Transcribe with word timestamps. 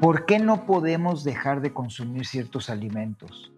¿Por 0.00 0.26
qué 0.26 0.38
no 0.38 0.64
podemos 0.64 1.24
dejar 1.24 1.60
de 1.60 1.72
consumir 1.72 2.24
ciertos 2.24 2.70
alimentos? 2.70 3.52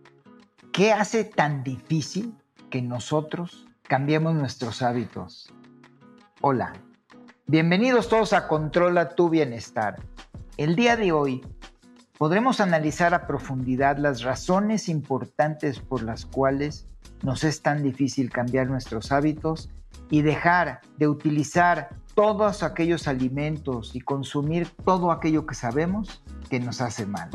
¿Qué 0.72 0.90
hace 0.90 1.24
tan 1.24 1.62
difícil 1.62 2.34
que 2.70 2.80
nosotros 2.80 3.68
cambiemos 3.82 4.34
nuestros 4.34 4.80
hábitos? 4.80 5.52
Hola, 6.40 6.72
bienvenidos 7.46 8.08
todos 8.08 8.32
a 8.32 8.48
Controla 8.48 9.10
tu 9.10 9.28
Bienestar. 9.28 9.96
El 10.56 10.76
día 10.76 10.96
de 10.96 11.12
hoy 11.12 11.42
podremos 12.16 12.62
analizar 12.62 13.12
a 13.12 13.26
profundidad 13.26 13.98
las 13.98 14.22
razones 14.22 14.88
importantes 14.88 15.78
por 15.78 16.02
las 16.02 16.24
cuales 16.24 16.88
nos 17.22 17.44
es 17.44 17.60
tan 17.60 17.82
difícil 17.82 18.30
cambiar 18.30 18.66
nuestros 18.66 19.12
hábitos 19.12 19.68
y 20.08 20.22
dejar 20.22 20.80
de 20.96 21.06
utilizar 21.06 21.90
todos 22.14 22.62
aquellos 22.62 23.08
alimentos 23.08 23.94
y 23.94 24.00
consumir 24.00 24.68
todo 24.84 25.12
aquello 25.12 25.46
que 25.46 25.54
sabemos 25.54 26.22
que 26.50 26.60
nos 26.60 26.82
hace 26.82 27.06
mal. 27.06 27.30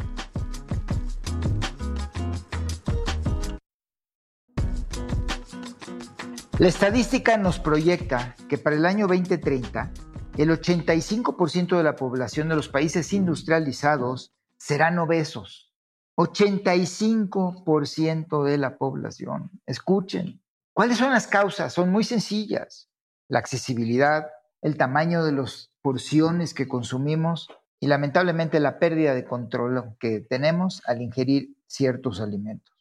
La 6.60 6.68
estadística 6.68 7.38
nos 7.38 7.60
proyecta 7.60 8.36
que 8.48 8.58
para 8.58 8.76
el 8.76 8.86
año 8.86 9.08
2030 9.08 9.92
el 10.38 10.50
85% 10.52 11.78
de 11.78 11.84
la 11.84 11.96
población 11.96 12.50
de 12.50 12.56
los 12.56 12.68
países 12.70 13.12
industrializados 13.14 14.34
serán 14.58 15.00
obesos. 15.00 15.74
85% 16.18 18.44
de 18.44 18.58
la 18.58 18.78
población. 18.78 19.52
Escuchen, 19.66 20.42
¿cuáles 20.74 20.98
son 20.98 21.12
las 21.12 21.28
causas? 21.28 21.74
Son 21.74 21.92
muy 21.92 22.06
sencillas. 22.06 22.90
La 23.28 23.40
accesibilidad, 23.40 24.28
el 24.62 24.78
tamaño 24.78 25.26
de 25.26 25.34
las 25.34 25.74
porciones 25.82 26.54
que 26.54 26.70
consumimos 26.70 27.50
y 27.80 27.88
lamentablemente 27.88 28.60
la 28.60 28.80
pérdida 28.80 29.14
de 29.14 29.26
control 29.26 29.96
que 30.00 30.22
tenemos 30.22 30.82
al 30.86 31.02
ingerir 31.02 31.56
ciertos 31.68 32.22
alimentos. 32.22 32.74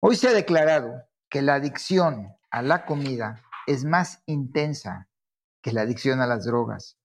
Hoy 0.00 0.16
se 0.16 0.28
ha 0.28 0.32
declarado 0.32 1.02
que 1.28 1.42
la 1.42 1.54
adicción 1.54 2.36
a 2.50 2.62
la 2.62 2.84
comida 2.84 3.42
es 3.66 3.84
más 3.84 4.22
intensa 4.26 5.08
que 5.62 5.72
la 5.72 5.82
adicción 5.82 6.20
a 6.20 6.26
las 6.26 6.44
drogas 6.44 6.98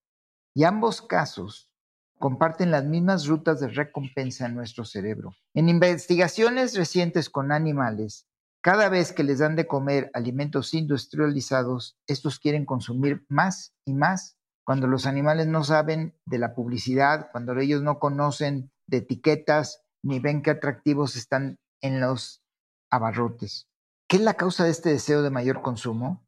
y 0.53 0.63
ambos 0.63 1.01
casos 1.01 1.69
comparten 2.17 2.71
las 2.71 2.83
mismas 2.83 3.25
rutas 3.27 3.61
de 3.61 3.69
recompensa 3.69 4.45
en 4.45 4.55
nuestro 4.55 4.83
cerebro. 4.83 5.33
En 5.53 5.69
investigaciones 5.69 6.75
recientes 6.75 7.29
con 7.29 7.51
animales, 7.51 8.27
cada 8.61 8.89
vez 8.89 9.13
que 9.13 9.23
les 9.23 9.39
dan 9.39 9.55
de 9.55 9.67
comer 9.67 10.11
alimentos 10.13 10.73
industrializados, 10.73 11.97
estos 12.07 12.39
quieren 12.39 12.65
consumir 12.65 13.25
más 13.29 13.73
y 13.85 13.93
más. 13.93 14.37
Cuando 14.69 14.85
los 14.85 15.07
animales 15.07 15.47
no 15.47 15.63
saben 15.63 16.13
de 16.27 16.37
la 16.37 16.53
publicidad, 16.53 17.31
cuando 17.31 17.57
ellos 17.57 17.81
no 17.81 17.97
conocen 17.97 18.71
de 18.85 18.97
etiquetas, 18.97 19.81
ni 20.03 20.19
ven 20.19 20.43
qué 20.43 20.51
atractivos 20.51 21.15
están 21.15 21.57
en 21.81 21.99
los 21.99 22.43
abarrotes. 22.91 23.67
¿Qué 24.07 24.17
es 24.17 24.21
la 24.21 24.35
causa 24.35 24.65
de 24.65 24.69
este 24.69 24.89
deseo 24.89 25.23
de 25.23 25.31
mayor 25.31 25.63
consumo? 25.63 26.23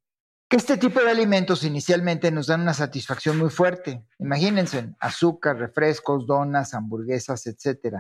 Que 0.50 0.58
este 0.58 0.78
tipo 0.78 1.02
de 1.02 1.12
alimentos 1.12 1.64
inicialmente 1.64 2.32
nos 2.32 2.48
dan 2.48 2.62
una 2.62 2.74
satisfacción 2.74 3.38
muy 3.38 3.52
fuerte. 3.52 4.08
Imagínense, 4.18 4.96
azúcar, 5.00 5.58
refrescos, 5.58 6.26
donas, 6.26 6.74
hamburguesas, 6.74 7.46
etc. 7.46 7.98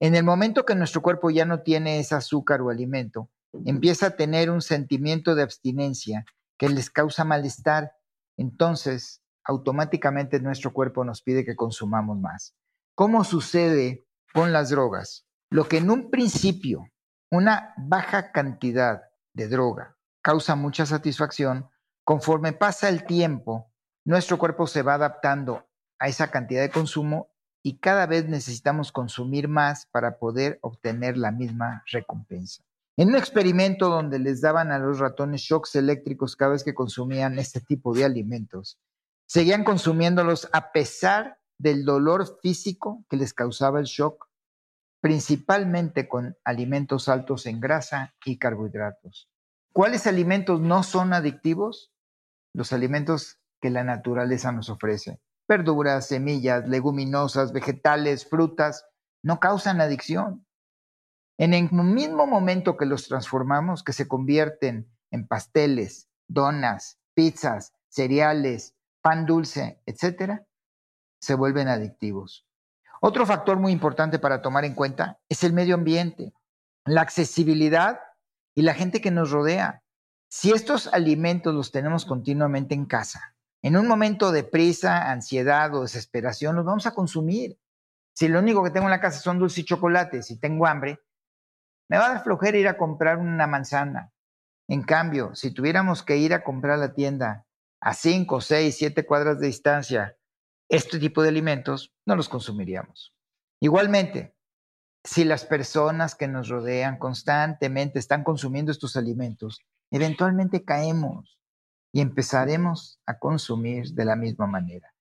En 0.00 0.14
el 0.14 0.24
momento 0.24 0.64
que 0.64 0.76
nuestro 0.76 1.02
cuerpo 1.02 1.28
ya 1.28 1.44
no 1.44 1.60
tiene 1.60 2.00
ese 2.00 2.14
azúcar 2.14 2.62
o 2.62 2.70
alimento, 2.70 3.28
empieza 3.66 4.06
a 4.06 4.16
tener 4.16 4.48
un 4.48 4.62
sentimiento 4.62 5.34
de 5.34 5.42
abstinencia 5.42 6.24
que 6.56 6.70
les 6.70 6.88
causa 6.88 7.24
malestar, 7.24 7.92
entonces 8.38 9.20
automáticamente 9.48 10.38
nuestro 10.38 10.72
cuerpo 10.72 11.04
nos 11.04 11.22
pide 11.22 11.44
que 11.44 11.56
consumamos 11.56 12.18
más. 12.18 12.54
¿Cómo 12.94 13.24
sucede 13.24 14.06
con 14.32 14.52
las 14.52 14.70
drogas? 14.70 15.26
Lo 15.50 15.66
que 15.66 15.78
en 15.78 15.90
un 15.90 16.10
principio 16.10 16.86
una 17.30 17.74
baja 17.76 18.32
cantidad 18.32 19.02
de 19.34 19.48
droga 19.48 19.96
causa 20.22 20.56
mucha 20.56 20.86
satisfacción, 20.86 21.68
conforme 22.04 22.52
pasa 22.52 22.88
el 22.88 23.04
tiempo, 23.04 23.70
nuestro 24.04 24.38
cuerpo 24.38 24.66
se 24.66 24.82
va 24.82 24.94
adaptando 24.94 25.66
a 25.98 26.08
esa 26.08 26.30
cantidad 26.30 26.62
de 26.62 26.70
consumo 26.70 27.30
y 27.62 27.78
cada 27.78 28.06
vez 28.06 28.28
necesitamos 28.28 28.92
consumir 28.92 29.48
más 29.48 29.86
para 29.86 30.18
poder 30.18 30.58
obtener 30.62 31.18
la 31.18 31.32
misma 31.32 31.82
recompensa. 31.90 32.62
En 32.96 33.08
un 33.08 33.16
experimento 33.16 33.90
donde 33.90 34.18
les 34.18 34.40
daban 34.40 34.72
a 34.72 34.78
los 34.78 34.98
ratones 34.98 35.42
shocks 35.42 35.76
eléctricos 35.76 36.34
cada 36.34 36.52
vez 36.52 36.64
que 36.64 36.74
consumían 36.74 37.38
este 37.38 37.60
tipo 37.60 37.94
de 37.94 38.04
alimentos, 38.04 38.78
seguían 39.28 39.62
consumiéndolos 39.62 40.48
a 40.52 40.72
pesar 40.72 41.38
del 41.58 41.84
dolor 41.84 42.38
físico 42.40 43.04
que 43.10 43.16
les 43.16 43.34
causaba 43.34 43.78
el 43.78 43.84
shock, 43.84 44.28
principalmente 45.00 46.08
con 46.08 46.36
alimentos 46.44 47.08
altos 47.08 47.46
en 47.46 47.60
grasa 47.60 48.14
y 48.24 48.38
carbohidratos. 48.38 49.30
¿Cuáles 49.72 50.06
alimentos 50.06 50.60
no 50.60 50.82
son 50.82 51.12
adictivos? 51.12 51.92
Los 52.54 52.72
alimentos 52.72 53.38
que 53.60 53.70
la 53.70 53.84
naturaleza 53.84 54.50
nos 54.50 54.70
ofrece. 54.70 55.20
Verduras, 55.46 56.06
semillas, 56.06 56.68
leguminosas, 56.68 57.52
vegetales, 57.52 58.26
frutas, 58.26 58.86
no 59.22 59.40
causan 59.40 59.80
adicción. 59.80 60.46
En 61.38 61.54
el 61.54 61.70
mismo 61.70 62.26
momento 62.26 62.76
que 62.76 62.86
los 62.86 63.06
transformamos, 63.08 63.84
que 63.84 63.92
se 63.92 64.08
convierten 64.08 64.90
en 65.10 65.28
pasteles, 65.28 66.08
donas, 66.26 66.98
pizzas, 67.14 67.74
cereales, 67.88 68.77
pan 69.08 69.24
dulce, 69.24 69.80
etc., 69.86 70.42
se 71.18 71.34
vuelven 71.34 71.66
adictivos. 71.66 72.46
Otro 73.00 73.24
factor 73.24 73.58
muy 73.58 73.72
importante 73.72 74.18
para 74.18 74.42
tomar 74.42 74.66
en 74.66 74.74
cuenta 74.74 75.18
es 75.30 75.44
el 75.44 75.54
medio 75.54 75.76
ambiente, 75.76 76.34
la 76.84 77.00
accesibilidad 77.00 78.00
y 78.54 78.60
la 78.60 78.74
gente 78.74 79.00
que 79.00 79.10
nos 79.10 79.30
rodea. 79.30 79.82
Si 80.28 80.52
estos 80.52 80.88
alimentos 80.88 81.54
los 81.54 81.72
tenemos 81.72 82.04
continuamente 82.04 82.74
en 82.74 82.84
casa, 82.84 83.34
en 83.62 83.78
un 83.78 83.88
momento 83.88 84.30
de 84.30 84.44
prisa, 84.44 85.10
ansiedad 85.10 85.74
o 85.74 85.80
desesperación, 85.80 86.54
los 86.54 86.66
vamos 86.66 86.86
a 86.86 86.92
consumir. 86.92 87.58
Si 88.12 88.28
lo 88.28 88.40
único 88.40 88.62
que 88.62 88.70
tengo 88.70 88.88
en 88.88 88.90
la 88.90 89.00
casa 89.00 89.20
son 89.20 89.38
dulces 89.38 89.60
y 89.60 89.64
chocolates 89.64 90.30
y 90.30 90.38
tengo 90.38 90.66
hambre, 90.66 91.00
me 91.88 91.96
va 91.96 92.04
a 92.04 92.08
dar 92.10 92.24
flojera 92.24 92.58
ir 92.58 92.68
a 92.68 92.76
comprar 92.76 93.16
una 93.16 93.46
manzana. 93.46 94.12
En 94.68 94.82
cambio, 94.82 95.34
si 95.34 95.50
tuviéramos 95.54 96.02
que 96.02 96.18
ir 96.18 96.34
a 96.34 96.44
comprar 96.44 96.74
a 96.74 96.76
la 96.88 96.92
tienda 96.92 97.46
a 97.80 97.94
5, 97.94 98.40
6, 98.40 98.76
7 98.76 99.06
cuadras 99.06 99.38
de 99.40 99.46
distancia, 99.46 100.16
este 100.68 100.98
tipo 100.98 101.22
de 101.22 101.28
alimentos 101.30 101.94
no 102.06 102.16
los 102.16 102.28
consumiríamos. 102.28 103.14
Igualmente, 103.60 104.34
si 105.04 105.24
las 105.24 105.44
personas 105.44 106.14
que 106.14 106.28
nos 106.28 106.48
rodean 106.48 106.98
constantemente 106.98 107.98
están 107.98 108.24
consumiendo 108.24 108.72
estos 108.72 108.96
alimentos, 108.96 109.60
eventualmente 109.90 110.64
caemos 110.64 111.38
y 111.92 112.00
empezaremos 112.00 113.00
a 113.06 113.18
consumir 113.18 113.92
de 113.94 114.04
la 114.04 114.16
misma 114.16 114.46
manera. 114.46 114.92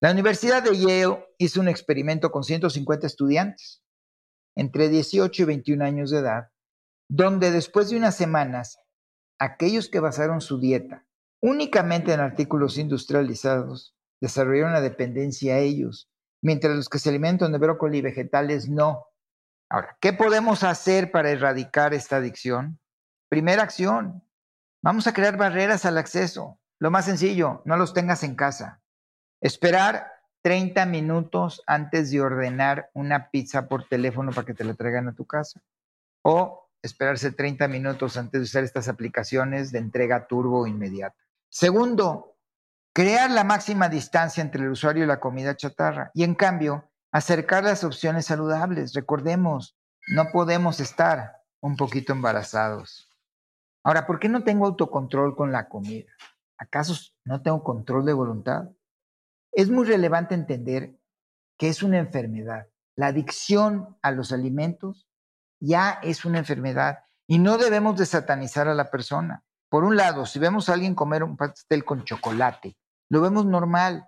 La 0.00 0.10
Universidad 0.10 0.62
de 0.62 0.78
Yale 0.78 1.26
hizo 1.36 1.60
un 1.60 1.68
experimento 1.68 2.30
con 2.30 2.42
150 2.42 3.06
estudiantes 3.06 3.82
entre 4.56 4.88
18 4.88 5.42
y 5.42 5.44
21 5.44 5.84
años 5.84 6.10
de 6.10 6.18
edad, 6.18 6.50
donde 7.08 7.50
después 7.50 7.90
de 7.90 7.98
unas 7.98 8.16
semanas, 8.16 8.78
aquellos 9.38 9.88
que 9.88 10.00
basaron 10.00 10.40
su 10.40 10.58
dieta 10.58 11.06
únicamente 11.40 12.12
en 12.12 12.20
artículos 12.20 12.78
industrializados 12.78 13.94
desarrollaron 14.20 14.72
la 14.72 14.80
dependencia 14.80 15.54
a 15.54 15.58
ellos, 15.58 16.10
mientras 16.42 16.76
los 16.76 16.88
que 16.88 16.98
se 16.98 17.08
alimentan 17.08 17.52
de 17.52 17.58
brócoli 17.58 17.98
y 17.98 18.02
vegetales 18.02 18.68
no. 18.68 19.06
Ahora, 19.70 19.96
¿qué 20.00 20.12
podemos 20.12 20.62
hacer 20.62 21.10
para 21.10 21.30
erradicar 21.30 21.94
esta 21.94 22.16
adicción? 22.16 22.78
Primera 23.28 23.62
acción, 23.62 24.24
vamos 24.82 25.06
a 25.06 25.12
crear 25.12 25.36
barreras 25.36 25.84
al 25.84 25.98
acceso. 25.98 26.58
Lo 26.78 26.90
más 26.90 27.04
sencillo, 27.04 27.62
no 27.64 27.76
los 27.76 27.94
tengas 27.94 28.22
en 28.24 28.34
casa. 28.34 28.82
Esperar 29.40 30.10
30 30.42 30.86
minutos 30.86 31.62
antes 31.66 32.10
de 32.10 32.20
ordenar 32.20 32.90
una 32.94 33.30
pizza 33.30 33.68
por 33.68 33.84
teléfono 33.84 34.32
para 34.32 34.46
que 34.46 34.54
te 34.54 34.64
la 34.64 34.74
traigan 34.74 35.08
a 35.08 35.14
tu 35.14 35.26
casa. 35.26 35.60
O 36.22 36.68
esperarse 36.82 37.30
30 37.30 37.68
minutos 37.68 38.16
antes 38.16 38.40
de 38.40 38.44
usar 38.44 38.64
estas 38.64 38.88
aplicaciones 38.88 39.70
de 39.70 39.78
entrega 39.78 40.26
turbo 40.26 40.66
inmediata. 40.66 41.18
Segundo, 41.50 42.36
crear 42.94 43.30
la 43.30 43.42
máxima 43.42 43.88
distancia 43.88 44.40
entre 44.40 44.62
el 44.62 44.70
usuario 44.70 45.04
y 45.04 45.06
la 45.06 45.20
comida 45.20 45.56
chatarra. 45.56 46.10
Y 46.14 46.22
en 46.22 46.34
cambio, 46.34 46.88
acercar 47.12 47.64
las 47.64 47.82
opciones 47.82 48.26
saludables. 48.26 48.94
Recordemos, 48.94 49.76
no 50.14 50.30
podemos 50.32 50.80
estar 50.80 51.42
un 51.60 51.76
poquito 51.76 52.12
embarazados. 52.12 53.08
Ahora, 53.82 54.06
¿por 54.06 54.20
qué 54.20 54.28
no 54.28 54.44
tengo 54.44 54.66
autocontrol 54.66 55.34
con 55.34 55.50
la 55.52 55.68
comida? 55.68 56.10
¿Acaso 56.56 56.94
no 57.24 57.42
tengo 57.42 57.64
control 57.64 58.04
de 58.04 58.12
voluntad? 58.12 58.70
Es 59.52 59.70
muy 59.70 59.86
relevante 59.86 60.34
entender 60.34 60.96
que 61.58 61.68
es 61.68 61.82
una 61.82 61.98
enfermedad. 61.98 62.68
La 62.94 63.08
adicción 63.08 63.98
a 64.02 64.12
los 64.12 64.32
alimentos 64.32 65.08
ya 65.58 65.98
es 66.02 66.24
una 66.24 66.38
enfermedad 66.38 67.00
y 67.26 67.38
no 67.38 67.58
debemos 67.58 67.98
de 67.98 68.06
satanizar 68.06 68.68
a 68.68 68.74
la 68.74 68.90
persona. 68.90 69.44
Por 69.70 69.84
un 69.84 69.96
lado, 69.96 70.26
si 70.26 70.40
vemos 70.40 70.68
a 70.68 70.74
alguien 70.74 70.96
comer 70.96 71.22
un 71.22 71.36
pastel 71.36 71.84
con 71.84 72.04
chocolate, 72.04 72.76
lo 73.08 73.20
vemos 73.20 73.46
normal. 73.46 74.04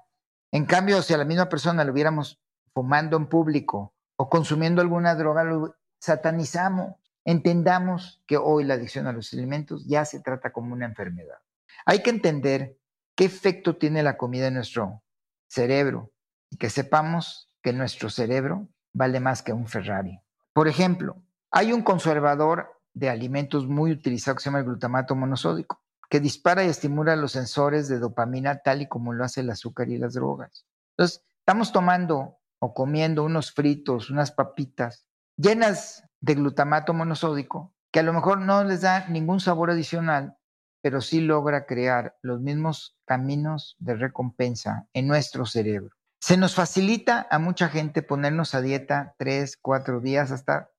En 0.50 0.66
cambio, 0.66 1.00
si 1.02 1.14
a 1.14 1.16
la 1.16 1.24
misma 1.24 1.48
persona 1.48 1.84
le 1.84 1.92
hubiéramos 1.92 2.42
fumando 2.74 3.16
en 3.16 3.26
público 3.26 3.94
o 4.16 4.28
consumiendo 4.28 4.82
alguna 4.82 5.14
droga, 5.14 5.44
lo 5.44 5.76
satanizamos. 6.00 6.96
Entendamos 7.24 8.22
que 8.26 8.36
hoy 8.36 8.64
la 8.64 8.74
adicción 8.74 9.06
a 9.06 9.12
los 9.12 9.32
alimentos 9.32 9.86
ya 9.86 10.04
se 10.04 10.18
trata 10.18 10.52
como 10.52 10.74
una 10.74 10.86
enfermedad. 10.86 11.38
Hay 11.86 12.02
que 12.02 12.10
entender 12.10 12.76
qué 13.14 13.24
efecto 13.24 13.76
tiene 13.76 14.02
la 14.02 14.16
comida 14.16 14.48
en 14.48 14.54
nuestro 14.54 15.04
cerebro 15.46 16.10
y 16.50 16.56
que 16.56 16.70
sepamos 16.70 17.48
que 17.62 17.72
nuestro 17.72 18.10
cerebro 18.10 18.68
vale 18.92 19.20
más 19.20 19.42
que 19.42 19.52
un 19.52 19.68
Ferrari. 19.68 20.20
Por 20.52 20.66
ejemplo, 20.66 21.22
hay 21.52 21.72
un 21.72 21.82
conservador 21.82 22.71
de 22.94 23.10
alimentos 23.10 23.66
muy 23.66 23.92
utilizado 23.92 24.36
que 24.36 24.42
se 24.42 24.50
llama 24.50 24.60
el 24.60 24.66
glutamato 24.66 25.14
monosódico, 25.14 25.82
que 26.08 26.20
dispara 26.20 26.64
y 26.64 26.68
estimula 26.68 27.16
los 27.16 27.32
sensores 27.32 27.88
de 27.88 27.98
dopamina 27.98 28.58
tal 28.58 28.82
y 28.82 28.88
como 28.88 29.12
lo 29.12 29.24
hace 29.24 29.40
el 29.40 29.50
azúcar 29.50 29.88
y 29.88 29.98
las 29.98 30.14
drogas. 30.14 30.66
Entonces, 30.96 31.24
estamos 31.38 31.72
tomando 31.72 32.38
o 32.58 32.74
comiendo 32.74 33.24
unos 33.24 33.52
fritos, 33.52 34.10
unas 34.10 34.30
papitas 34.30 35.06
llenas 35.36 36.04
de 36.20 36.34
glutamato 36.34 36.94
monosódico, 36.94 37.74
que 37.90 38.00
a 38.00 38.02
lo 38.02 38.12
mejor 38.12 38.40
no 38.40 38.62
les 38.64 38.82
da 38.82 39.08
ningún 39.08 39.40
sabor 39.40 39.70
adicional, 39.70 40.36
pero 40.82 41.00
sí 41.00 41.20
logra 41.20 41.66
crear 41.66 42.16
los 42.22 42.40
mismos 42.40 42.96
caminos 43.04 43.76
de 43.78 43.94
recompensa 43.94 44.88
en 44.92 45.06
nuestro 45.06 45.46
cerebro. 45.46 45.96
Se 46.20 46.36
nos 46.36 46.54
facilita 46.54 47.26
a 47.30 47.38
mucha 47.38 47.68
gente 47.68 48.02
ponernos 48.02 48.54
a 48.54 48.60
dieta 48.60 49.14
tres, 49.18 49.56
cuatro 49.60 50.00
días, 50.00 50.30
hasta 50.30 50.70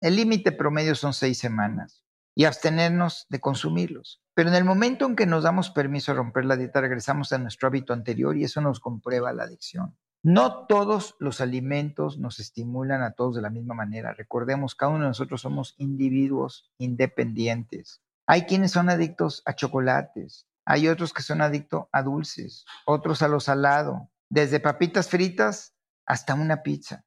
el 0.00 0.16
límite 0.16 0.52
promedio 0.52 0.94
son 0.94 1.14
seis 1.14 1.38
semanas, 1.38 2.04
y 2.36 2.44
abstenernos 2.44 3.26
de 3.30 3.40
consumirlos. 3.40 4.22
Pero 4.34 4.50
en 4.50 4.54
el 4.54 4.64
momento 4.64 5.06
en 5.06 5.16
que 5.16 5.26
nos 5.26 5.42
damos 5.42 5.70
permiso 5.70 6.12
a 6.12 6.16
romper 6.16 6.44
la 6.44 6.56
dieta, 6.56 6.82
regresamos 6.82 7.32
a 7.32 7.38
nuestro 7.38 7.68
hábito 7.68 7.94
anterior 7.94 8.36
y 8.36 8.44
eso 8.44 8.60
nos 8.60 8.78
comprueba 8.78 9.32
la 9.32 9.44
adicción. 9.44 9.96
No 10.22 10.66
todos 10.66 11.16
los 11.18 11.40
alimentos 11.40 12.18
nos 12.18 12.38
estimulan 12.38 13.02
a 13.02 13.12
todos 13.12 13.36
de 13.36 13.42
la 13.42 13.48
misma 13.48 13.74
manera. 13.74 14.12
Recordemos, 14.12 14.74
cada 14.74 14.92
uno 14.92 15.04
de 15.04 15.08
nosotros 15.08 15.40
somos 15.40 15.74
individuos 15.78 16.70
independientes. 16.78 18.02
Hay 18.26 18.42
quienes 18.42 18.72
son 18.72 18.90
adictos 18.90 19.42
a 19.46 19.54
chocolates, 19.54 20.46
hay 20.66 20.88
otros 20.88 21.14
que 21.14 21.22
son 21.22 21.40
adictos 21.40 21.86
a 21.92 22.02
dulces, 22.02 22.66
otros 22.86 23.22
a 23.22 23.28
lo 23.28 23.40
salado, 23.40 24.10
desde 24.28 24.60
papitas 24.60 25.08
fritas 25.08 25.74
hasta 26.04 26.34
una 26.34 26.62
pizza. 26.62 27.04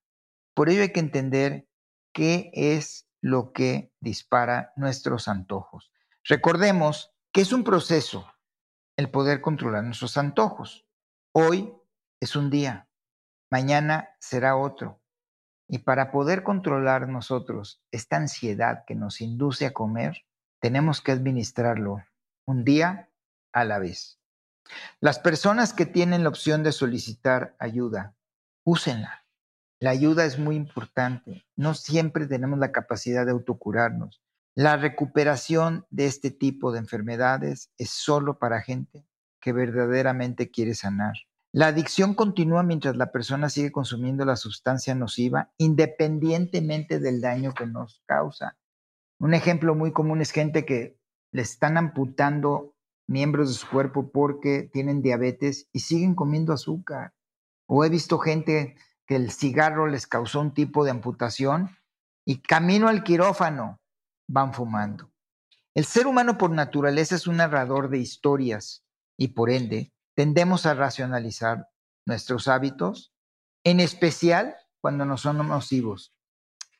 Por 0.56 0.70
ello 0.70 0.82
hay 0.82 0.94
que 0.94 1.02
entender 1.02 1.69
qué 2.14 2.52
es 2.54 3.08
lo 3.22 3.52
que 3.54 3.92
dispara 4.00 4.74
nuestros 4.76 5.28
antojos. 5.28 5.92
Recordemos 6.24 7.14
que 7.32 7.42
es 7.42 7.54
un 7.54 7.64
proceso 7.64 8.32
el 8.98 9.10
poder 9.10 9.42
controlar 9.42 9.84
nuestros 9.84 10.18
antojos. 10.18 10.86
Hoy 11.32 11.74
es 12.20 12.36
un 12.36 12.50
día, 12.50 12.90
mañana 13.50 14.10
será 14.20 14.58
otro. 14.58 15.02
Y 15.68 15.80
para 15.80 16.12
poder 16.12 16.44
controlar 16.44 17.08
nosotros 17.08 17.82
esta 17.92 18.18
ansiedad 18.18 18.84
que 18.86 18.96
nos 18.96 19.22
induce 19.22 19.66
a 19.66 19.74
comer, 19.74 20.26
tenemos 20.60 21.02
que 21.02 21.12
administrarlo 21.12 22.04
un 22.46 22.66
día 22.66 23.10
a 23.54 23.64
la 23.64 23.80
vez. 23.80 24.20
Las 25.00 25.20
personas 25.20 25.74
que 25.74 25.86
tienen 25.86 26.24
la 26.24 26.30
opción 26.30 26.64
de 26.64 26.72
solicitar 26.72 27.56
ayuda, 27.60 28.16
úsenla. 28.64 29.19
La 29.82 29.92
ayuda 29.92 30.26
es 30.26 30.38
muy 30.38 30.56
importante. 30.56 31.46
No 31.56 31.74
siempre 31.74 32.28
tenemos 32.28 32.60
la 32.60 32.72
capacidad 32.74 33.26
de 33.26 33.32
autocurarnos. 33.32 34.22
La 34.56 34.76
recuperación 34.76 35.86
de 35.90 36.06
este 36.06 36.32
tipo 36.32 36.74
de 36.74 36.80
enfermedades 36.80 37.72
es 37.78 37.92
solo 37.92 38.40
para 38.40 38.62
gente 38.62 39.06
que 39.40 39.54
verdaderamente 39.54 40.52
quiere 40.52 40.76
sanar. 40.76 41.14
La 41.54 41.68
adicción 41.68 42.14
continúa 42.14 42.62
mientras 42.62 42.98
la 42.98 43.12
persona 43.12 43.50
sigue 43.50 43.72
consumiendo 43.72 44.26
la 44.26 44.36
sustancia 44.36 44.94
nociva 44.96 45.52
independientemente 45.58 47.00
del 47.00 47.22
daño 47.22 47.54
que 47.54 47.66
nos 47.66 48.04
causa. 48.06 48.58
Un 49.18 49.34
ejemplo 49.34 49.76
muy 49.76 49.94
común 49.94 50.22
es 50.22 50.32
gente 50.32 50.66
que 50.66 51.00
le 51.32 51.42
están 51.42 51.78
amputando 51.78 52.76
miembros 53.08 53.48
de 53.48 53.56
su 53.56 53.68
cuerpo 53.70 54.12
porque 54.12 54.70
tienen 54.72 55.02
diabetes 55.02 55.70
y 55.72 55.80
siguen 55.80 56.16
comiendo 56.16 56.54
azúcar. 56.54 57.14
O 57.66 57.86
he 57.86 57.90
visto 57.90 58.20
gente 58.20 58.76
que 59.10 59.16
el 59.16 59.32
cigarro 59.32 59.88
les 59.88 60.06
causó 60.06 60.40
un 60.40 60.54
tipo 60.54 60.86
de 60.86 60.92
amputación 60.92 61.76
y 62.26 62.44
camino 62.44 62.88
al 62.88 63.04
quirófano 63.04 63.82
van 64.28 64.54
fumando. 64.54 65.12
El 65.74 65.86
ser 65.86 66.06
humano 66.06 66.38
por 66.38 66.52
naturaleza 66.52 67.16
es 67.16 67.26
un 67.26 67.38
narrador 67.38 67.90
de 67.90 67.98
historias 67.98 68.86
y 69.18 69.30
por 69.30 69.50
ende 69.50 69.92
tendemos 70.16 70.68
a 70.68 70.76
racionalizar 70.76 71.70
nuestros 72.06 72.48
hábitos, 72.48 73.12
en 73.64 73.80
especial 73.80 74.56
cuando 74.80 75.06
no 75.06 75.18
son 75.18 75.40
nocivos. 75.48 76.14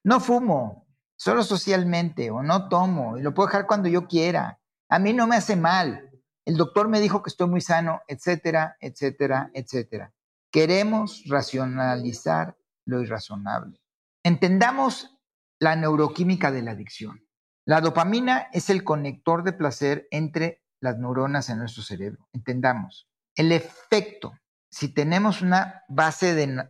No 0.04 0.20
fumo, 0.20 0.88
solo 1.16 1.42
socialmente, 1.42 2.30
o 2.30 2.44
no 2.44 2.70
tomo, 2.70 3.18
y 3.18 3.24
lo 3.24 3.34
puedo 3.34 3.48
dejar 3.48 3.66
cuando 3.66 3.90
yo 3.90 4.08
quiera. 4.08 4.60
A 4.88 5.00
mí 5.00 5.14
no 5.14 5.26
me 5.26 5.38
hace 5.38 5.56
mal. 5.56 6.12
El 6.46 6.58
doctor 6.58 6.90
me 6.90 7.00
dijo 7.00 7.24
que 7.24 7.32
estoy 7.32 7.48
muy 7.50 7.62
sano, 7.62 8.04
etcétera, 8.08 8.78
etcétera, 8.82 9.50
etcétera. 9.56 10.14
Queremos 10.52 11.24
racionalizar 11.28 12.58
lo 12.86 13.02
irrazonable. 13.02 13.80
Entendamos 14.24 15.16
la 15.60 15.76
neuroquímica 15.76 16.52
de 16.52 16.64
la 16.64 16.72
adicción. 16.72 17.26
La 17.66 17.82
dopamina 17.82 18.48
es 18.52 18.70
el 18.70 18.84
conector 18.84 19.44
de 19.44 19.54
placer 19.54 20.08
entre 20.10 20.64
las 20.82 20.98
neuronas 20.98 21.50
en 21.50 21.60
nuestro 21.60 21.84
cerebro. 21.84 22.28
Entendamos. 22.34 23.08
El 23.36 23.52
efecto, 23.52 24.34
si 24.72 24.94
tenemos 24.94 25.42
una 25.42 25.84
base 25.88 26.34
de 26.34 26.68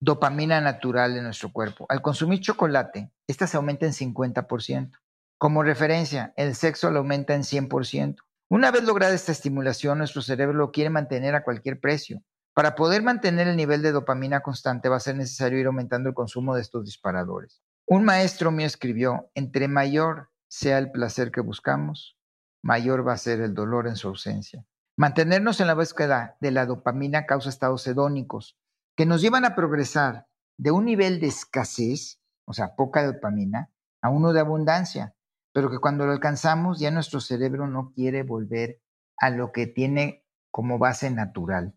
dopamina 0.00 0.60
natural 0.60 1.16
en 1.16 1.24
nuestro 1.24 1.52
cuerpo, 1.52 1.86
al 1.88 2.02
consumir 2.02 2.40
chocolate, 2.40 3.12
esta 3.26 3.46
se 3.46 3.56
aumenta 3.56 3.86
en 3.86 3.92
50%. 3.92 4.92
Como 5.38 5.62
referencia, 5.62 6.32
el 6.36 6.54
sexo 6.54 6.90
lo 6.90 7.00
aumenta 7.00 7.34
en 7.34 7.42
100%. 7.42 8.16
Una 8.48 8.70
vez 8.70 8.84
lograda 8.84 9.14
esta 9.14 9.32
estimulación, 9.32 9.98
nuestro 9.98 10.22
cerebro 10.22 10.56
lo 10.56 10.70
quiere 10.70 10.90
mantener 10.90 11.34
a 11.34 11.42
cualquier 11.42 11.80
precio. 11.80 12.22
Para 12.56 12.74
poder 12.74 13.02
mantener 13.02 13.48
el 13.48 13.56
nivel 13.58 13.82
de 13.82 13.92
dopamina 13.92 14.40
constante 14.40 14.88
va 14.88 14.96
a 14.96 15.00
ser 15.00 15.14
necesario 15.14 15.58
ir 15.58 15.66
aumentando 15.66 16.08
el 16.08 16.14
consumo 16.14 16.54
de 16.54 16.62
estos 16.62 16.86
disparadores. 16.86 17.60
Un 17.86 18.02
maestro 18.02 18.50
mío 18.50 18.66
escribió, 18.66 19.30
entre 19.34 19.68
mayor 19.68 20.30
sea 20.48 20.78
el 20.78 20.90
placer 20.90 21.30
que 21.30 21.42
buscamos, 21.42 22.16
mayor 22.62 23.06
va 23.06 23.12
a 23.12 23.18
ser 23.18 23.42
el 23.42 23.52
dolor 23.52 23.86
en 23.86 23.96
su 23.96 24.08
ausencia. 24.08 24.64
Mantenernos 24.96 25.60
en 25.60 25.66
la 25.66 25.74
búsqueda 25.74 26.38
de 26.40 26.50
la 26.50 26.64
dopamina 26.64 27.26
causa 27.26 27.50
estados 27.50 27.86
hedónicos 27.86 28.56
que 28.96 29.04
nos 29.04 29.20
llevan 29.20 29.44
a 29.44 29.54
progresar 29.54 30.26
de 30.56 30.70
un 30.70 30.86
nivel 30.86 31.20
de 31.20 31.26
escasez, 31.26 32.22
o 32.46 32.54
sea, 32.54 32.74
poca 32.74 33.04
dopamina, 33.04 33.70
a 34.00 34.08
uno 34.08 34.32
de 34.32 34.40
abundancia, 34.40 35.14
pero 35.52 35.70
que 35.70 35.78
cuando 35.78 36.06
lo 36.06 36.12
alcanzamos 36.12 36.80
ya 36.80 36.90
nuestro 36.90 37.20
cerebro 37.20 37.66
no 37.66 37.92
quiere 37.94 38.22
volver 38.22 38.80
a 39.18 39.28
lo 39.28 39.52
que 39.52 39.66
tiene 39.66 40.24
como 40.50 40.78
base 40.78 41.10
natural. 41.10 41.74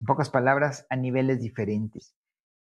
En 0.00 0.06
pocas 0.06 0.30
palabras, 0.30 0.86
a 0.90 0.96
niveles 0.96 1.40
diferentes. 1.40 2.14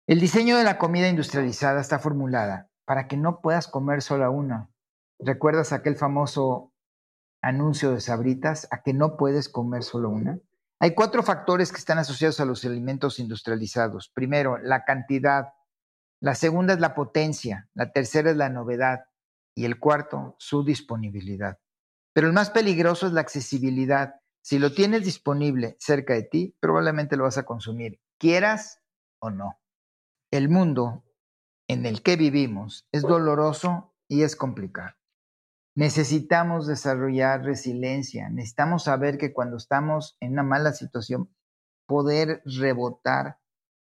El 0.07 0.21
diseño 0.21 0.57
de 0.57 0.63
la 0.63 0.77
comida 0.77 1.09
industrializada 1.09 1.81
está 1.81 1.99
formulada 1.99 2.69
para 2.85 3.07
que 3.07 3.17
no 3.17 3.41
puedas 3.41 3.67
comer 3.67 4.01
solo 4.01 4.31
una. 4.31 4.69
¿Recuerdas 5.19 5.73
aquel 5.73 5.97
famoso 5.97 6.71
anuncio 7.41 7.91
de 7.91 7.99
sabritas 7.99 8.67
a 8.71 8.81
que 8.81 8.93
no 8.93 9.17
puedes 9.17 9.49
comer 9.49 9.83
solo 9.83 10.09
una? 10.09 10.39
Hay 10.79 10.93
cuatro 10.93 11.23
factores 11.23 11.71
que 11.71 11.79
están 11.79 11.97
asociados 11.97 12.39
a 12.39 12.45
los 12.45 12.63
alimentos 12.63 13.19
industrializados. 13.19 14.09
Primero, 14.13 14.57
la 14.59 14.85
cantidad. 14.85 15.53
La 16.21 16.35
segunda 16.35 16.73
es 16.73 16.79
la 16.79 16.93
potencia. 16.95 17.67
La 17.73 17.91
tercera 17.91 18.31
es 18.31 18.37
la 18.37 18.49
novedad. 18.49 19.05
Y 19.55 19.65
el 19.65 19.79
cuarto, 19.79 20.35
su 20.37 20.63
disponibilidad. 20.63 21.59
Pero 22.13 22.27
el 22.27 22.33
más 22.33 22.51
peligroso 22.51 23.07
es 23.07 23.13
la 23.13 23.21
accesibilidad. 23.21 24.21
Si 24.47 24.59
lo 24.59 24.71
tienes 24.71 25.03
disponible 25.03 25.75
cerca 25.77 26.13
de 26.13 26.23
ti, 26.23 26.55
probablemente 26.61 27.17
lo 27.17 27.25
vas 27.25 27.37
a 27.37 27.43
consumir, 27.43 27.99
quieras 28.17 28.81
o 29.19 29.29
no. 29.29 29.59
El 30.31 30.47
mundo 30.47 31.03
en 31.67 31.85
el 31.85 32.01
que 32.01 32.15
vivimos 32.15 32.87
es 32.93 33.01
doloroso 33.01 33.93
y 34.07 34.21
es 34.21 34.37
complicado. 34.37 34.95
Necesitamos 35.75 36.65
desarrollar 36.65 37.43
resiliencia, 37.43 38.29
necesitamos 38.29 38.85
saber 38.85 39.17
que 39.17 39.33
cuando 39.33 39.57
estamos 39.57 40.15
en 40.21 40.31
una 40.31 40.43
mala 40.43 40.71
situación, 40.71 41.29
poder 41.85 42.41
rebotar 42.45 43.41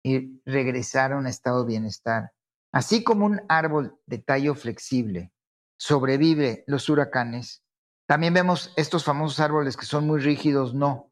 y 0.03 0.41
regresar 0.43 1.11
a 1.11 1.17
un 1.17 1.27
estado 1.27 1.65
de 1.65 1.67
bienestar. 1.67 2.31
Así 2.71 3.03
como 3.03 3.27
un 3.27 3.41
árbol 3.47 3.99
de 4.07 4.17
tallo 4.17 4.55
flexible 4.55 5.31
sobrevive 5.77 6.63
los 6.65 6.89
huracanes, 6.89 7.63
también 8.07 8.33
vemos 8.33 8.73
estos 8.75 9.03
famosos 9.03 9.39
árboles 9.39 9.77
que 9.77 9.85
son 9.85 10.07
muy 10.07 10.19
rígidos, 10.19 10.73
no. 10.73 11.11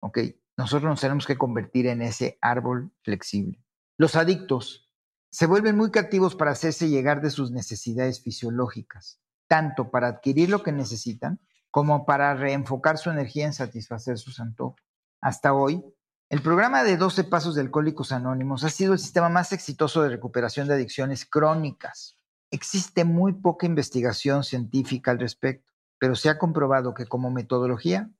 Ok, 0.00 0.18
nosotros 0.56 0.90
nos 0.90 1.00
tenemos 1.00 1.26
que 1.26 1.38
convertir 1.38 1.86
en 1.86 2.02
ese 2.02 2.38
árbol 2.40 2.90
flexible. 3.02 3.62
Los 3.96 4.16
adictos 4.16 4.90
se 5.30 5.46
vuelven 5.46 5.76
muy 5.76 5.92
creativos 5.92 6.34
para 6.34 6.50
hacerse 6.50 6.88
llegar 6.88 7.22
de 7.22 7.30
sus 7.30 7.52
necesidades 7.52 8.20
fisiológicas 8.20 9.22
tanto 9.52 9.90
para 9.90 10.08
adquirir 10.08 10.48
lo 10.48 10.62
que 10.62 10.72
necesitan 10.72 11.38
como 11.70 12.06
para 12.06 12.32
reenfocar 12.34 12.96
su 12.96 13.10
energía 13.10 13.44
en 13.44 13.52
satisfacer 13.52 14.16
sus 14.16 14.40
antojos. 14.40 14.80
Hasta 15.20 15.52
hoy, 15.52 15.84
El 16.30 16.40
programa 16.40 16.82
de 16.82 16.96
12 16.96 17.24
Pasos 17.24 17.54
de 17.54 17.60
Alcohólicos 17.60 18.12
Anónimos 18.12 18.64
ha 18.64 18.70
sido 18.70 18.94
el 18.94 18.98
sistema 18.98 19.28
más 19.28 19.52
exitoso 19.52 20.02
de 20.02 20.08
recuperación 20.08 20.66
de 20.66 20.72
adicciones 20.72 21.26
crónicas. 21.26 22.16
Existe 22.50 23.04
muy 23.04 23.34
poca 23.34 23.66
investigación 23.66 24.42
científica 24.42 25.10
al 25.10 25.18
respecto, 25.18 25.70
pero 26.02 26.16
se 26.16 26.28
ha 26.28 26.36
comprobado 26.36 26.94
que 26.94 27.06
como 27.06 27.30
metodología 27.30 28.10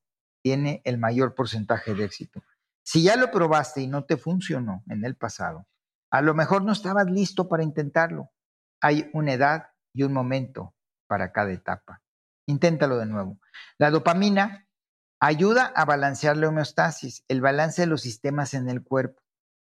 tiene 0.41 0.83
el 0.85 0.99
mayor 0.99 1.35
porcentaje 1.35 1.95
de 1.95 2.05
éxito. 2.05 2.41
Si 2.85 3.03
ya 3.03 3.17
lo 3.17 3.33
probaste 3.33 3.81
y 3.81 3.89
no 3.89 4.05
te 4.05 4.17
funcionó 4.17 4.85
en 4.87 5.05
el 5.05 5.17
pasado, 5.17 5.67
a 6.09 6.23
lo 6.23 6.33
mejor 6.33 6.62
no 6.62 6.71
estabas 6.71 7.11
listo 7.11 7.49
para 7.49 7.65
intentarlo. 7.65 8.31
Hay 8.81 9.11
una 9.15 9.33
edad 9.33 9.71
y 9.93 10.05
un 10.05 10.12
momento 10.12 10.77
para 11.09 11.33
cada 11.33 11.51
etapa. 11.51 12.01
Inténtalo 12.47 12.99
de 12.99 13.07
nuevo. 13.07 13.41
La 13.79 13.91
dopamina 13.91 14.69
Ayuda 15.19 15.73
a 15.75 15.85
balancear 15.85 16.37
la 16.37 16.51
homeostasis, 16.51 17.25
el 17.27 17.41
balance 17.41 17.83
de 17.83 17.89
los 17.89 18.03
sistemas 18.03 18.55
en 18.55 18.69
el 18.69 18.85
cuerpo. 18.85 19.21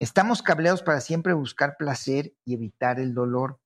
Estamos 0.01 0.43
cableados 0.43 0.83
para 0.83 1.01
siempre 1.01 1.33
buscar 1.33 1.77
placer 1.77 2.37
y 2.45 2.55
evitar 2.55 3.01
el 3.01 3.15
dolor. 3.15 3.59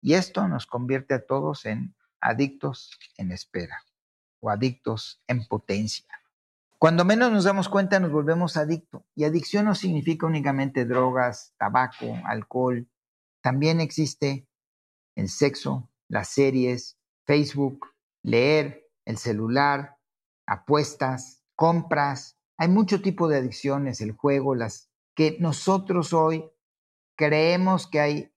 Y 0.00 0.14
esto 0.14 0.48
nos 0.48 0.64
convierte 0.64 1.12
a 1.12 1.26
todos 1.26 1.66
en 1.66 1.94
adictos 2.22 2.98
en 3.18 3.32
espera 3.32 3.84
o 4.40 4.48
adictos 4.48 5.22
en 5.26 5.46
potencia. 5.46 6.06
Cuando 6.78 7.04
menos 7.04 7.30
nos 7.30 7.44
damos 7.44 7.68
cuenta 7.68 8.00
nos 8.00 8.10
volvemos 8.10 8.56
adictos. 8.56 9.02
Y 9.14 9.24
adicción 9.24 9.66
no 9.66 9.74
significa 9.74 10.26
únicamente 10.26 10.84
drogas, 10.84 11.54
tabaco, 11.56 12.18
alcohol. 12.24 12.88
También 13.40 13.80
existe 13.80 14.48
el 15.14 15.28
sexo, 15.28 15.88
las 16.08 16.28
series, 16.28 16.98
Facebook, 17.24 17.86
leer, 18.22 18.88
el 19.04 19.16
celular, 19.16 19.98
apuestas, 20.46 21.44
compras. 21.54 22.36
Hay 22.56 22.68
mucho 22.68 23.00
tipo 23.00 23.28
de 23.28 23.38
adicciones, 23.38 24.00
el 24.00 24.12
juego, 24.12 24.54
las 24.54 24.90
que 25.14 25.36
nosotros 25.38 26.12
hoy 26.12 26.50
creemos 27.16 27.86
que 27.86 28.00
hay 28.00 28.32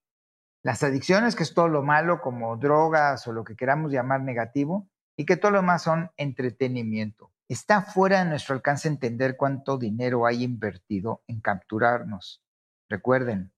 las 0.65 0.81
adicciones, 0.81 1.36
que 1.36 1.43
es 1.43 1.53
todo 1.53 1.67
lo 1.67 1.84
malo, 1.84 2.22
como 2.22 2.57
drogas 2.57 3.27
o 3.27 3.31
lo 3.31 3.43
que 3.43 3.55
queramos 3.55 3.91
llamar 3.91 4.22
negativo, 4.22 4.89
y 5.15 5.27
que 5.27 5.38
todo 5.38 5.51
lo 5.51 5.60
demás 5.60 5.84
son 5.84 6.10
entretenimiento. 6.17 7.31
Está 7.48 7.84
fuera 7.84 8.24
de 8.24 8.31
nuestro 8.31 8.55
alcance 8.55 8.88
entender 8.88 9.38
cuánto 9.38 9.77
dinero 9.77 10.25
hay 10.25 10.41
invertido 10.41 11.22
en 11.27 11.39
capturarnos. 11.39 12.41
Recuerden, 12.89 13.53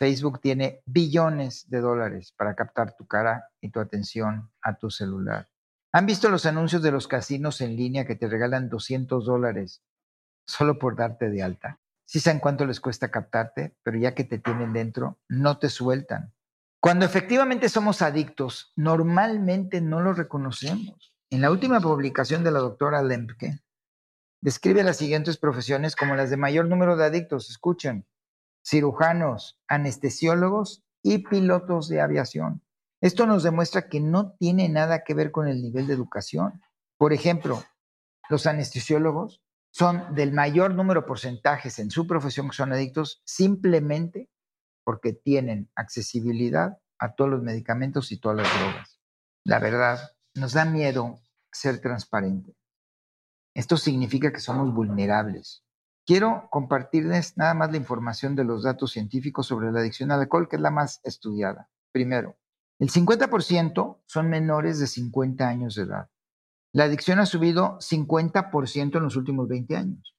Facebook 0.00 0.40
tiene 0.40 0.82
billones 0.84 1.70
de 1.70 1.78
dólares 1.78 2.34
para 2.36 2.56
captar 2.56 2.96
tu 2.96 3.06
cara 3.06 3.50
y 3.60 3.70
tu 3.70 3.78
atención 3.78 4.50
a 4.60 4.78
tu 4.78 4.90
celular. 4.90 5.48
¿Han 5.92 6.06
visto 6.06 6.28
los 6.28 6.44
anuncios 6.44 6.82
de 6.82 6.90
los 6.90 7.06
casinos 7.06 7.60
en 7.60 7.76
línea 7.76 8.04
que 8.04 8.16
te 8.16 8.26
regalan 8.26 8.68
200 8.68 9.24
dólares 9.24 9.84
solo 10.44 10.80
por 10.80 10.96
darte 10.96 11.30
de 11.30 11.40
alta? 11.40 11.78
Sí 12.04 12.18
saben 12.18 12.40
cuánto 12.40 12.66
les 12.66 12.80
cuesta 12.80 13.12
captarte, 13.12 13.76
pero 13.84 13.96
ya 13.96 14.16
que 14.16 14.24
te 14.24 14.40
tienen 14.40 14.72
dentro, 14.72 15.20
no 15.28 15.58
te 15.58 15.68
sueltan. 15.68 16.34
Cuando 16.80 17.04
efectivamente 17.04 17.68
somos 17.68 18.02
adictos, 18.02 18.72
normalmente 18.76 19.80
no 19.80 20.00
lo 20.00 20.12
reconocemos. 20.12 21.12
En 21.28 21.40
la 21.40 21.50
última 21.50 21.80
publicación 21.80 22.44
de 22.44 22.52
la 22.52 22.60
doctora 22.60 23.02
Lemke, 23.02 23.60
describe 24.40 24.84
las 24.84 24.96
siguientes 24.96 25.38
profesiones 25.38 25.96
como 25.96 26.14
las 26.14 26.30
de 26.30 26.36
mayor 26.36 26.66
número 26.66 26.96
de 26.96 27.04
adictos. 27.04 27.50
Escuchen, 27.50 28.06
cirujanos, 28.64 29.60
anestesiólogos 29.66 30.84
y 31.02 31.18
pilotos 31.26 31.88
de 31.88 32.00
aviación. 32.00 32.62
Esto 33.00 33.26
nos 33.26 33.42
demuestra 33.42 33.88
que 33.88 34.00
no 34.00 34.36
tiene 34.38 34.68
nada 34.68 35.02
que 35.02 35.14
ver 35.14 35.32
con 35.32 35.48
el 35.48 35.60
nivel 35.60 35.88
de 35.88 35.94
educación. 35.94 36.62
Por 36.96 37.12
ejemplo, 37.12 37.62
los 38.28 38.46
anestesiólogos 38.46 39.42
son 39.70 40.14
del 40.14 40.32
mayor 40.32 40.74
número 40.74 41.06
porcentajes 41.06 41.80
en 41.80 41.90
su 41.90 42.06
profesión 42.06 42.48
que 42.48 42.56
son 42.56 42.72
adictos 42.72 43.20
simplemente 43.24 44.30
porque 44.88 45.12
tienen 45.12 45.70
accesibilidad 45.74 46.78
a 46.98 47.14
todos 47.14 47.30
los 47.30 47.42
medicamentos 47.42 48.10
y 48.10 48.16
todas 48.16 48.38
las 48.38 48.58
drogas. 48.58 48.98
La 49.44 49.58
verdad, 49.58 50.16
nos 50.32 50.54
da 50.54 50.64
miedo 50.64 51.20
ser 51.52 51.82
transparente. 51.82 52.56
Esto 53.54 53.76
significa 53.76 54.32
que 54.32 54.40
somos 54.40 54.72
vulnerables. 54.72 55.62
Quiero 56.06 56.48
compartirles 56.50 57.36
nada 57.36 57.52
más 57.52 57.70
la 57.70 57.76
información 57.76 58.34
de 58.34 58.44
los 58.44 58.62
datos 58.62 58.92
científicos 58.92 59.46
sobre 59.46 59.70
la 59.72 59.80
adicción 59.80 60.10
al 60.10 60.20
alcohol, 60.20 60.48
que 60.48 60.56
es 60.56 60.62
la 60.62 60.70
más 60.70 61.02
estudiada. 61.04 61.68
Primero, 61.92 62.38
el 62.78 62.88
50% 62.88 64.00
son 64.06 64.30
menores 64.30 64.78
de 64.78 64.86
50 64.86 65.46
años 65.46 65.74
de 65.74 65.82
edad. 65.82 66.08
La 66.72 66.84
adicción 66.84 67.18
ha 67.18 67.26
subido 67.26 67.76
50% 67.80 68.96
en 68.96 69.02
los 69.02 69.16
últimos 69.16 69.48
20 69.48 69.76
años. 69.76 70.16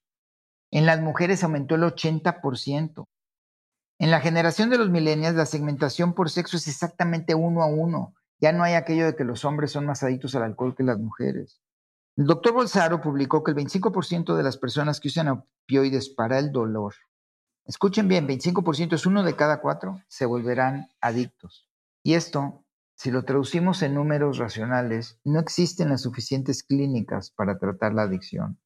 En 0.70 0.86
las 0.86 1.00
mujeres 1.00 1.42
aumentó 1.42 1.74
el 1.74 1.82
80%. 1.82 3.08
En 4.00 4.10
la 4.10 4.22
generación 4.22 4.70
de 4.70 4.78
los 4.78 4.88
millennials, 4.88 5.36
la 5.36 5.44
segmentación 5.44 6.14
por 6.14 6.30
sexo 6.30 6.56
es 6.56 6.66
exactamente 6.68 7.34
uno 7.34 7.62
a 7.62 7.66
uno. 7.66 8.14
Ya 8.40 8.50
no 8.50 8.62
hay 8.62 8.72
aquello 8.72 9.04
de 9.04 9.14
que 9.14 9.24
los 9.24 9.44
hombres 9.44 9.72
son 9.72 9.84
más 9.84 10.02
adictos 10.02 10.34
al 10.34 10.42
alcohol 10.42 10.74
que 10.74 10.84
las 10.84 10.98
mujeres. 10.98 11.60
El 12.16 12.24
doctor 12.24 12.54
Bolsaro 12.54 13.02
publicó 13.02 13.44
que 13.44 13.50
el 13.50 13.58
25% 13.58 14.34
de 14.36 14.42
las 14.42 14.56
personas 14.56 15.00
que 15.00 15.08
usan 15.08 15.28
opioides 15.28 16.08
para 16.08 16.38
el 16.38 16.50
dolor, 16.50 16.94
escuchen 17.66 18.08
bien, 18.08 18.26
25% 18.26 18.94
es 18.94 19.04
uno 19.04 19.22
de 19.22 19.36
cada 19.36 19.60
cuatro, 19.60 20.00
se 20.08 20.24
volverán 20.24 20.88
adictos. 21.02 21.68
Y 22.02 22.14
esto, 22.14 22.64
si 22.94 23.10
lo 23.10 23.26
traducimos 23.26 23.82
en 23.82 23.96
números 23.96 24.38
racionales, 24.38 25.20
no 25.24 25.40
existen 25.40 25.90
las 25.90 26.00
suficientes 26.00 26.62
clínicas 26.62 27.32
para 27.32 27.58
tratar 27.58 27.92
la 27.92 28.04
adicción. 28.04 28.58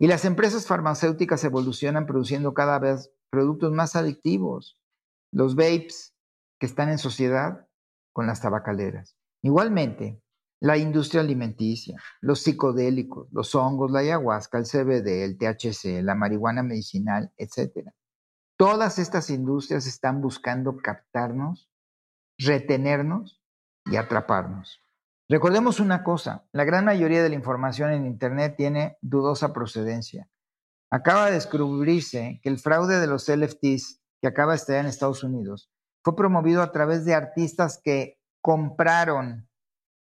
Y 0.00 0.06
las 0.06 0.24
empresas 0.24 0.66
farmacéuticas 0.66 1.44
evolucionan 1.44 2.06
produciendo 2.06 2.54
cada 2.54 2.78
vez 2.78 3.12
productos 3.30 3.70
más 3.70 3.96
adictivos. 3.96 4.78
Los 5.30 5.54
vapes 5.54 6.14
que 6.58 6.66
están 6.66 6.88
en 6.88 6.98
sociedad 6.98 7.68
con 8.12 8.26
las 8.26 8.40
tabacaleras. 8.40 9.16
Igualmente, 9.42 10.22
la 10.60 10.78
industria 10.78 11.20
alimenticia, 11.20 12.02
los 12.22 12.40
psicodélicos, 12.40 13.28
los 13.30 13.54
hongos, 13.54 13.90
la 13.90 14.00
ayahuasca, 14.00 14.58
el 14.58 14.64
CBD, 14.64 15.22
el 15.22 15.38
THC, 15.38 16.02
la 16.02 16.14
marihuana 16.14 16.62
medicinal, 16.62 17.32
etc. 17.36 17.90
Todas 18.58 18.98
estas 18.98 19.28
industrias 19.28 19.86
están 19.86 20.22
buscando 20.22 20.76
captarnos 20.78 21.70
retenernos 22.38 23.42
y 23.84 23.96
atraparnos. 23.96 24.82
Recordemos 25.30 25.78
una 25.78 26.02
cosa, 26.02 26.44
la 26.50 26.64
gran 26.64 26.84
mayoría 26.84 27.22
de 27.22 27.28
la 27.28 27.36
información 27.36 27.92
en 27.92 28.04
Internet 28.04 28.56
tiene 28.56 28.98
dudosa 29.00 29.52
procedencia. 29.52 30.28
Acaba 30.90 31.26
de 31.26 31.34
descubrirse 31.34 32.40
que 32.42 32.48
el 32.48 32.58
fraude 32.58 32.98
de 32.98 33.06
los 33.06 33.28
LFTs 33.28 34.00
que 34.20 34.26
acaba 34.26 34.50
de 34.50 34.56
estallar 34.56 34.80
en 34.80 34.88
Estados 34.88 35.22
Unidos 35.22 35.70
fue 36.02 36.16
promovido 36.16 36.62
a 36.62 36.72
través 36.72 37.04
de 37.04 37.14
artistas 37.14 37.80
que 37.80 38.18
compraron 38.42 39.48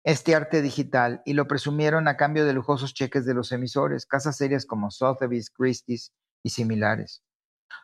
este 0.03 0.35
arte 0.35 0.63
digital 0.63 1.21
y 1.27 1.35
lo 1.35 1.47
presumieron 1.47 2.09
a 2.09 2.17
cambio 2.17 2.47
de 2.47 2.55
lujosos 2.55 2.95
cheques 2.95 3.27
de 3.27 3.35
los 3.35 3.53
emisores, 3.53 4.07
casas 4.07 4.39
serias 4.39 4.65
como 4.65 4.91
Sotheby's, 4.91 5.51
Christie's 5.51 6.15
y 6.43 6.49
similares. 6.49 7.23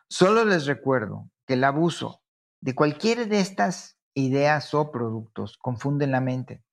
Solo 0.09 0.45
les 0.45 0.65
recuerdo 0.65 1.29
que 1.45 1.53
el 1.53 1.63
abuso 1.63 2.23
de 2.59 2.73
cualquiera 2.73 3.25
de 3.25 3.39
estas 3.39 3.99
ideas 4.15 4.73
o 4.73 4.89
productos 4.89 5.59
confunden 5.59 6.09
la 6.09 6.21
mente, 6.21 6.64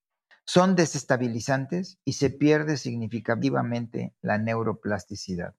son 0.46 0.74
desestabilizantes 0.74 1.98
y 2.04 2.14
se 2.14 2.30
pierde 2.30 2.76
significativamente 2.76 4.14
la 4.20 4.38
neuroplasticidad. 4.38 5.54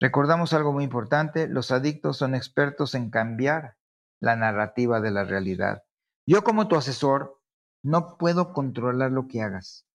Recordamos 0.00 0.52
algo 0.52 0.72
muy 0.72 0.84
importante, 0.84 1.48
los 1.48 1.70
adictos 1.70 2.18
son 2.18 2.34
expertos 2.34 2.94
en 2.94 3.10
cambiar 3.10 3.76
la 4.20 4.36
narrativa 4.36 5.00
de 5.00 5.10
la 5.10 5.24
realidad. 5.24 5.84
Yo 6.26 6.44
como 6.44 6.68
tu 6.68 6.76
asesor 6.76 7.40
no 7.82 8.16
puedo 8.18 8.52
controlar 8.52 9.10
lo 9.10 9.26
que 9.26 9.42
hagas. 9.42 9.86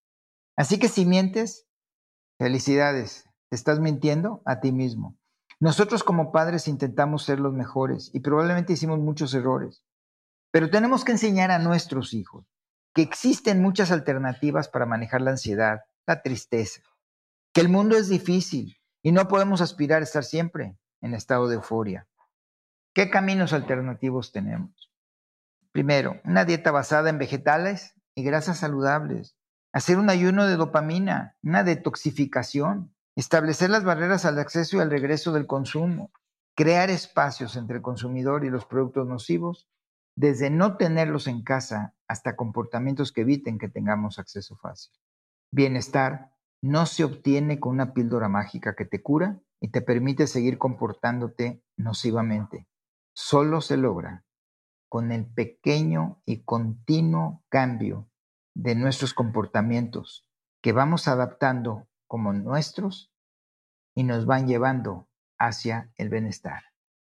Así 0.57 0.79
que 0.79 0.89
si 0.89 1.05
mientes, 1.05 1.67
felicidades, 2.39 3.25
te 3.49 3.55
estás 3.55 3.79
mintiendo 3.79 4.41
a 4.45 4.59
ti 4.59 4.71
mismo. 4.71 5.17
Nosotros 5.59 6.03
como 6.03 6.31
padres 6.31 6.67
intentamos 6.67 7.23
ser 7.23 7.39
los 7.39 7.53
mejores 7.53 8.11
y 8.13 8.19
probablemente 8.19 8.73
hicimos 8.73 8.99
muchos 8.99 9.33
errores. 9.33 9.83
Pero 10.51 10.69
tenemos 10.69 11.03
que 11.03 11.13
enseñar 11.13 11.51
a 11.51 11.59
nuestros 11.59 12.13
hijos 12.13 12.45
que 12.97 13.03
existen 13.03 13.61
muchas 13.61 13.91
alternativas 13.91 14.69
para 14.69 14.87
manejar 14.87 15.21
la 15.21 15.29
ansiedad, 15.29 15.81
la 16.07 16.23
tristeza, 16.23 16.81
que 17.53 17.61
el 17.61 17.69
mundo 17.69 17.95
es 17.95 18.09
difícil 18.09 18.75
y 19.03 19.11
no 19.11 19.27
podemos 19.27 19.61
aspirar 19.61 20.01
a 20.01 20.03
estar 20.03 20.23
siempre 20.23 20.79
en 21.01 21.13
estado 21.13 21.47
de 21.47 21.57
euforia. 21.57 22.07
¿Qué 22.95 23.11
caminos 23.11 23.53
alternativos 23.53 24.31
tenemos? 24.31 24.91
Primero, 25.71 26.19
una 26.23 26.43
dieta 26.43 26.71
basada 26.71 27.11
en 27.11 27.19
vegetales 27.19 27.93
y 28.15 28.23
grasas 28.23 28.57
saludables, 28.57 29.37
hacer 29.73 29.99
un 29.99 30.09
ayuno 30.09 30.47
de 30.47 30.55
dopamina, 30.55 31.37
una 31.43 31.63
detoxificación, 31.63 32.95
establecer 33.15 33.69
las 33.69 33.83
barreras 33.83 34.25
al 34.25 34.39
acceso 34.39 34.77
y 34.77 34.79
al 34.79 34.89
regreso 34.89 35.33
del 35.33 35.45
consumo, 35.45 36.11
crear 36.55 36.89
espacios 36.89 37.57
entre 37.57 37.75
el 37.75 37.83
consumidor 37.83 38.43
y 38.43 38.49
los 38.49 38.65
productos 38.65 39.05
nocivos 39.05 39.67
desde 40.15 40.49
no 40.49 40.77
tenerlos 40.77 41.27
en 41.27 41.43
casa 41.43 41.93
hasta 42.07 42.35
comportamientos 42.35 43.11
que 43.11 43.21
eviten 43.21 43.57
que 43.57 43.69
tengamos 43.69 44.19
acceso 44.19 44.55
fácil. 44.57 44.93
Bienestar 45.51 46.33
no 46.61 46.85
se 46.85 47.03
obtiene 47.03 47.59
con 47.59 47.73
una 47.73 47.93
píldora 47.93 48.29
mágica 48.29 48.75
que 48.75 48.85
te 48.85 49.01
cura 49.01 49.39
y 49.59 49.69
te 49.69 49.81
permite 49.81 50.27
seguir 50.27 50.57
comportándote 50.57 51.63
nocivamente. 51.75 52.67
Solo 53.13 53.61
se 53.61 53.77
logra 53.77 54.25
con 54.89 55.11
el 55.11 55.25
pequeño 55.25 56.21
y 56.25 56.43
continuo 56.43 57.43
cambio 57.49 58.09
de 58.53 58.75
nuestros 58.75 59.13
comportamientos 59.13 60.27
que 60.61 60.71
vamos 60.71 61.07
adaptando 61.07 61.87
como 62.07 62.33
nuestros 62.33 63.11
y 63.95 64.03
nos 64.03 64.25
van 64.25 64.47
llevando 64.47 65.09
hacia 65.37 65.91
el 65.95 66.09
bienestar. 66.09 66.63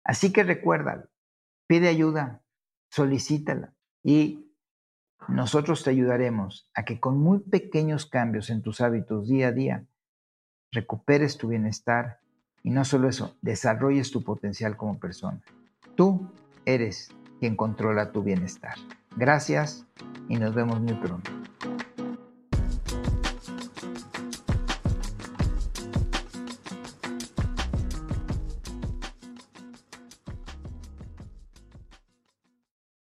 Así 0.04 0.32
que 0.32 0.42
recuérdalo, 0.42 1.08
pide 1.66 1.88
ayuda, 1.88 2.42
solicítala 2.90 3.74
y 4.02 4.49
nosotros 5.30 5.82
te 5.84 5.90
ayudaremos 5.90 6.68
a 6.74 6.84
que 6.84 7.00
con 7.00 7.18
muy 7.18 7.38
pequeños 7.38 8.06
cambios 8.06 8.50
en 8.50 8.62
tus 8.62 8.80
hábitos 8.80 9.28
día 9.28 9.48
a 9.48 9.52
día 9.52 9.84
recuperes 10.72 11.36
tu 11.38 11.48
bienestar 11.48 12.20
y 12.62 12.70
no 12.70 12.84
solo 12.84 13.08
eso, 13.08 13.36
desarrolles 13.40 14.10
tu 14.10 14.22
potencial 14.22 14.76
como 14.76 14.98
persona. 14.98 15.40
Tú 15.96 16.30
eres 16.66 17.10
quien 17.38 17.56
controla 17.56 18.12
tu 18.12 18.22
bienestar. 18.22 18.74
Gracias 19.16 19.86
y 20.28 20.36
nos 20.36 20.54
vemos 20.54 20.80
muy 20.80 20.94
pronto. 20.94 21.30